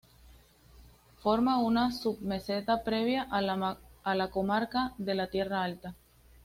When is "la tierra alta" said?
5.13-5.95